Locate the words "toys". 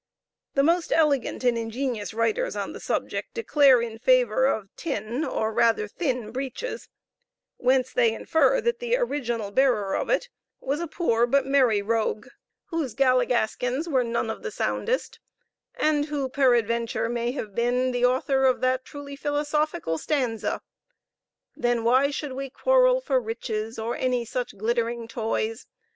25.07-25.67